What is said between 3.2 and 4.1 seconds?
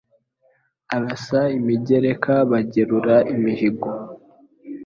imihigo